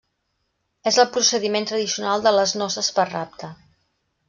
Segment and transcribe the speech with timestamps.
[0.91, 3.53] És el procediment tradicional de les noces per rapte.